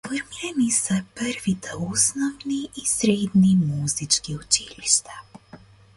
[0.07, 5.21] Формирани се првите основни и средни музички училишта.